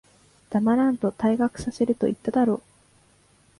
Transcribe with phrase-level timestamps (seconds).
[0.49, 2.63] 黙らんと、退学させると言っただろ。